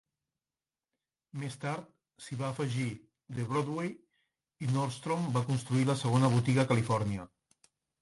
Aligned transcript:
Més 1.43 1.57
tard, 1.65 1.91
s'hi 2.25 2.39
va 2.41 2.49
afegir 2.55 2.87
The 3.37 3.47
Broadway 3.53 3.93
i 4.69 4.73
Nordstrom 4.75 5.31
va 5.39 5.47
construir 5.55 5.89
la 5.95 6.01
segona 6.05 6.37
botiga 6.39 6.69
a 6.69 6.71
Califòrnia. 6.77 7.33